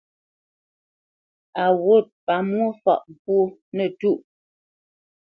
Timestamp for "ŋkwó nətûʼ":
3.11-4.19